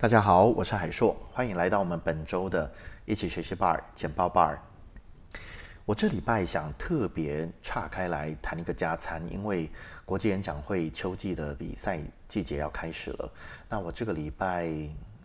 [0.00, 2.72] 大家好，我是海硕，欢迎来到我们本周的
[3.04, 4.56] 一起学习 bar 简报 bar。
[5.84, 9.70] 我这礼拜想特别岔开来谈一个加餐，因为
[10.06, 13.30] 国际演讲会秋季的比赛季节要开始了。
[13.68, 14.72] 那我这个礼拜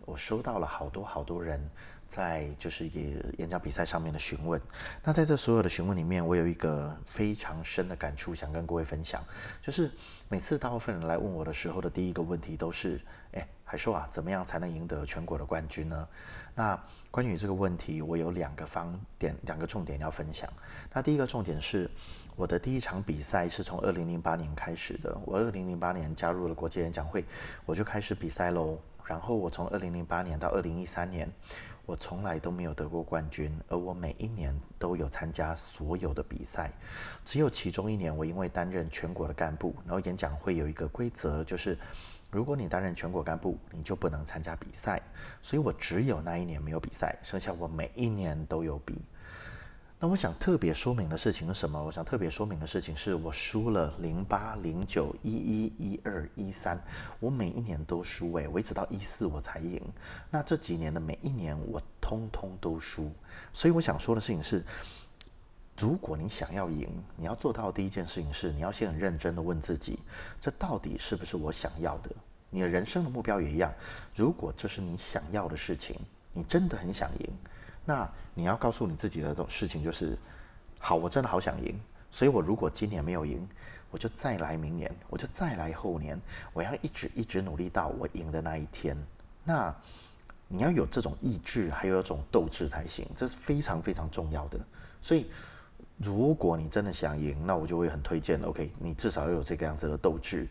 [0.06, 1.60] 我收到了好多好多人
[2.08, 4.58] 在就是也演讲比赛上面的询问。
[5.04, 9.22] 那在这所有的询问里面，我有一个非常深的感触想跟各位分享，
[9.60, 9.90] 就是
[10.30, 12.98] 每次大部分人来问我的时候的第一个问题都是：
[13.32, 13.46] 哎。
[13.68, 16.08] 还说啊，怎么样才能赢得全国的冠军呢？
[16.54, 20.48] 那关于这个问题，我有两个方点，两个重点要分享。
[20.92, 21.90] 那第一个重点是，
[22.36, 25.18] 我的第一场比赛是从二零零八年开始的。
[25.24, 27.24] 我二零零八年加入了国际演讲会，
[27.64, 28.78] 我就开始比赛喽。
[29.06, 31.30] 然后我从二零零八年到二零一三年，
[31.86, 36.72] 我从来都没有得过冠军，而我每一年都有参加所有的比赛，
[37.24, 41.78] 只有其中一年我因为担任全国的干部，然后演讲会有一个规则就是。
[42.28, 45.00] 如果你担任全国干部，你就不能参加比赛。
[45.40, 49.00] 所以我只有那一年没有比赛，剩下我每一年都有比。
[49.98, 51.82] 那我想特别说明的事情是什么？
[51.82, 56.82] 我想特别说明的事情是我输了零八、零九、一一、一二、一三，
[57.18, 59.80] 我每一年都输诶，我一直到一四我才赢。
[60.30, 63.10] 那这几年的每一年我通通都输。
[63.52, 64.64] 所以我想说的事情是。
[65.78, 69.98] 如果你想要赢，你要做到第一件事情是，你要先很认真的问自己，
[70.40, 72.10] 这到底是不是我想要的？
[72.48, 73.70] 你的人生的目标也一样。
[74.14, 75.94] 如果这是你想要的事情，
[76.32, 77.30] 你真的很想赢，
[77.86, 80.18] 那你要告诉你自己的事情就是：
[80.78, 83.48] 好，我真的好想赢，所以我如果今年没有赢，
[83.90, 86.20] 我就再来明年，我就再来后年，
[86.52, 88.94] 我要一直一直努力到我赢的那一天。
[89.44, 89.74] 那
[90.48, 94.60] 你要有这种意志，还有一种斗志才行，这是非常非常重要的。
[95.00, 95.30] 所以。
[95.98, 98.38] 如果你真的想赢，那我就会很推荐。
[98.42, 100.46] OK，你至少要有这个样子的斗志。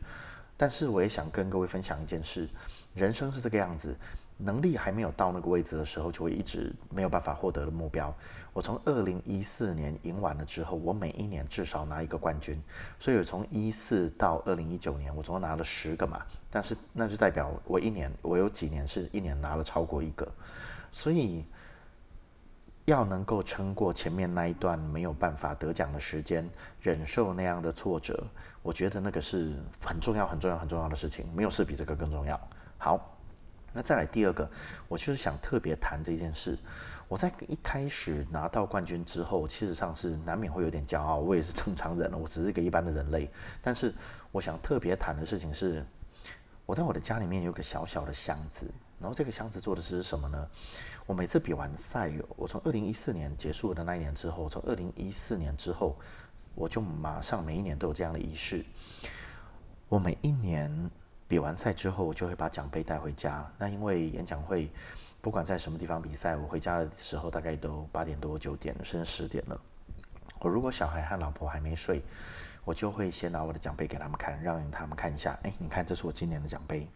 [0.57, 2.49] 但是我也想跟各位分享一件事：
[2.95, 3.95] 人生是这个样子，
[4.37, 8.13] 能力还没有到那个位置的时候，就会一直没有办法获得的目标。
[8.53, 12.61] 我从二零一四年赢完了之后，我每一年至少拿一个冠军。
[12.99, 16.25] 所以从一四到二零一九年，我总共拿了十个嘛。
[16.49, 20.27] 但是那就代表我一年，我有几年是一年拿了超过一个。
[20.91, 21.45] 所以。
[22.85, 26.47] 要能够撑过前面那一段没有办法得奖的时间，
[26.79, 28.23] 忍受那样的挫折，
[28.61, 31.25] 我觉得那个是很重要、很重要、很重要的事情。
[31.33, 32.39] 没有事比这个更重要。
[32.77, 33.14] 好，
[33.75, 34.49] 那再来第二个，
[34.87, 36.57] 我就是想特别谈这件事。
[37.09, 41.17] 我在一开始拿到冠军之后，其实上是难免会有点骄傲。
[41.17, 43.29] 我也是正常人了，我只是一个一般的人类。
[43.61, 43.93] 但是
[44.31, 45.85] 我想特别谈的事情是，
[46.65, 48.65] 我在我的家里面有个小小的箱子。
[48.97, 50.47] 然后这个箱子做的是什么呢？
[51.05, 55.97] 我每次比完赛，我从二零一四年结束的那一年之后，从二零一四年之后，
[56.55, 58.65] 我就马上每一年都有这样的仪式。
[59.89, 60.89] 我每一年
[61.27, 63.49] 比完赛之后，我就会把奖杯带回家。
[63.57, 64.69] 那因为演讲会，
[65.21, 69.59] 不管在什么地方比赛，我回家的时候大概都八点多、九点甚至十点了。
[70.39, 72.03] 我如果小孩和老婆还没睡，
[72.63, 75.37] 我就会先拿我的奖杯给他们看，让他们看一下。
[75.43, 76.87] 哎，你看，这是我今年的奖杯。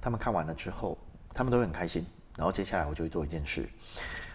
[0.00, 0.98] 他们看完了之后，
[1.32, 2.04] 他们都会很开心。
[2.36, 3.68] 然后接下来我就会做一件事。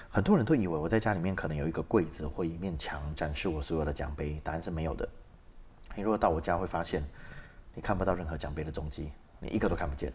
[0.10, 5.08] 很多人都以为我在家里面可能有一个柜子或一面墙展示我所有的奖杯，答案是没有的。
[5.96, 7.04] 你如果到我家会发现，
[7.76, 10.12] 你看不到任何奖杯的踪迹，你一个都看不见。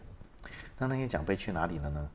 [0.77, 2.09] 那那些奖杯去哪里了呢？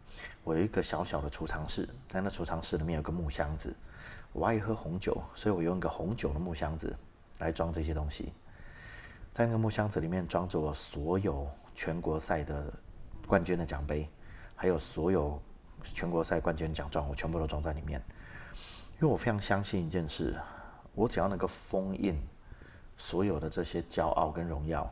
[0.44, 3.74] 我有一个小小的储藏室，在那储藏室里面有个木箱子。
[4.32, 6.94] 我爱喝红酒，所以我用一个红酒的木箱子
[7.38, 8.32] 来装这些东西。
[9.32, 12.70] 在那个木箱子里面装着我所有全国赛的。
[13.26, 14.08] 冠军的奖杯，
[14.54, 15.42] 还有所有
[15.82, 18.00] 全国赛冠军奖状，我全部都装在里面。
[19.00, 20.36] 因为我非常相信一件事，
[20.94, 22.16] 我只要能够封印
[22.96, 24.88] 所有的这些骄傲跟荣耀，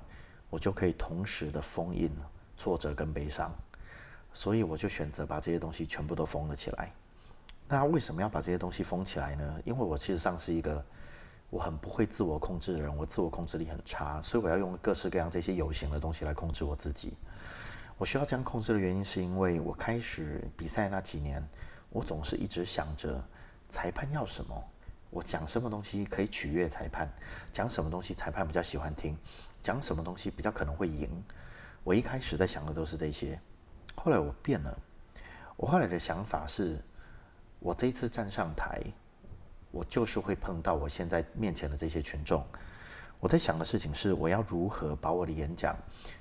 [0.51, 2.11] 我就可以同时的封印
[2.57, 3.51] 挫折跟悲伤。
[4.33, 6.91] 所以我就选择把这些东西全部都封了起来。
[7.69, 9.61] 那为什么要把这些东西封起来呢？
[9.65, 10.85] 因为我其实上是一个
[11.51, 17.15] 我很不会自我控制的人，我自我控制力很差，所以我要用各式各样这些有形的东西来控制我自己。
[17.97, 21.41] 我需要这样控制的原因，是因为我开始比赛那几年，
[21.91, 23.23] 我总是一直想着
[23.69, 24.65] 裁判要什么，
[25.15, 27.07] 我讲什么东西可以取悦裁判，
[27.53, 29.17] 讲什么东西裁判比较喜欢听，
[29.63, 31.09] 讲什么东西比较可能会赢。
[31.85, 33.41] 我一开始在想的都是这些，
[33.95, 34.77] 后来我变了，
[35.57, 36.83] 我后来的想法是，
[37.61, 38.83] 我这一次站上台，
[39.71, 42.45] 我就是会碰到我现在面前的这些群众。
[43.21, 45.77] 我在想的事情是，我要如何把我的演讲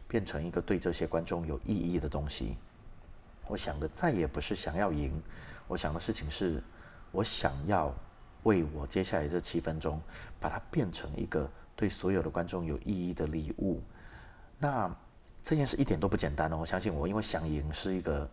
[0.08, 2.58] 变成一个对这些观众有意义的东西。
[3.48, 5.20] 我想的再也不是想要赢，
[5.68, 6.62] 我想的事情是，
[7.12, 7.92] 我想要
[8.44, 10.02] 为我接下来这七分钟，
[10.40, 13.82] 把它变成一个对所有的观众有意义的礼物。
[14.60, 14.94] 那
[15.42, 18.30] 这件事一点都不简单哦，我相信我，因为想赢是一个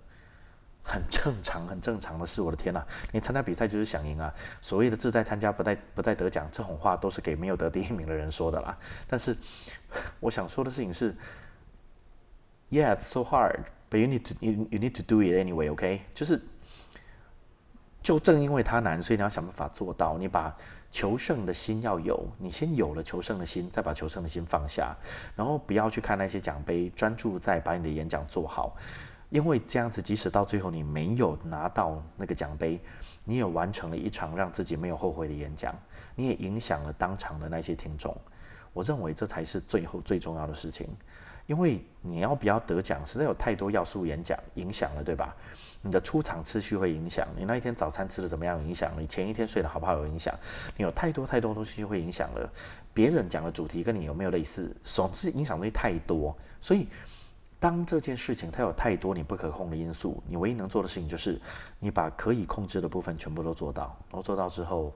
[0.82, 2.40] 很正常、很正常的事。
[2.42, 4.32] 我的天呐，你参加比赛就是想赢啊！
[4.60, 8.78] 所谓的志在参加，不在不在得奖，这种话都是给没有得第一名的人说的啦。
[9.08, 9.36] 但是
[10.20, 11.14] 我想说的事情是
[12.70, 15.70] ，Yeah, it's so hard, but you need to you you need to do it anyway.
[15.72, 16.40] OK，就是。
[18.02, 20.16] 就正因为它难，所以你要想办法做到。
[20.18, 20.56] 你把
[20.90, 24.96] 求胜的心要有，你先有了求胜的心，再把求胜的心放下，
[25.36, 28.74] 然后不要去看那些奖杯，专注在把你的演讲做好。
[29.28, 32.80] 因为这样子，即使到最后你没有拿到那个奖杯，
[33.22, 35.72] 你也完成了一场让自己没有后悔的演讲，
[36.16, 38.16] 你也影响了当场的那些听众。
[38.72, 40.88] 我认为这才是最后最重要的事情。
[41.50, 45.34] 因为你要不要得奖，实在有太多要素演讲影响了，对吧？
[45.82, 50.32] 你的出场次序会影响，你那一天早餐吃的怎么样影响，你前一天睡得好不好有影响，
[50.76, 52.48] 你有太多太多东西就会影响了。
[52.94, 56.32] 别人讲的主题跟你有没有类似，总之影响东西太多。
[56.60, 56.86] 所以，
[57.58, 61.36] 当这件事情它有太多你不可控的因素，你唯一能做的事情就是
[61.80, 64.94] 你把可以控制的部分全部都做到，然后做到之后。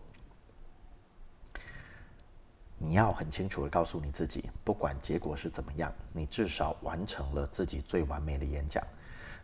[2.85, 8.87] 你要很清楚的告诉你自己，不管结果是怎么样，你至少完成了自己最完美的演讲。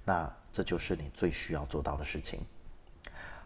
[0.04, 2.40] 那这就是你最需要做到的事情。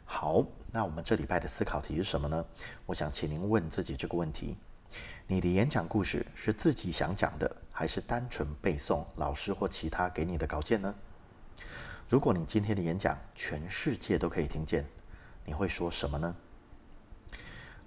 [0.05, 2.45] 好，那我们这礼拜的思考题是什么呢？
[2.87, 4.57] 我想请您问自己这个问题：
[5.29, 10.93] 你的演讲故事是自己想讲的，还是单纯背诵老师或其他给你的稿件呢？
[12.09, 14.85] 如果你今天的演讲全世界都可以听见，
[15.45, 16.35] 你会说什么呢？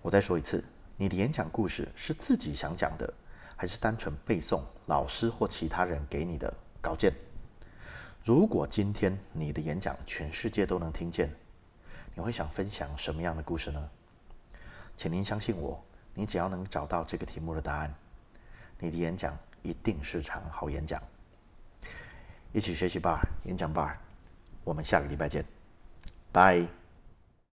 [0.02, 0.64] 我再说一次。
[1.00, 3.14] 你的演讲故事是自己想讲的，
[3.56, 6.52] 还是单纯背诵老师或其他人给你的
[6.82, 7.14] 稿件？
[8.24, 11.30] 如果今天你的演讲全世界都能听见，
[12.16, 13.90] 你会想分享什么样的故事呢？
[14.96, 15.80] 请您相信我，
[16.16, 17.94] 你只要能找到这个题目的答案，
[18.80, 21.00] 你的演讲一定是场好演讲。
[22.54, 24.02] 一起学习吧，演讲吧，
[24.64, 25.46] 我们下个礼拜见，
[26.32, 26.66] 拜。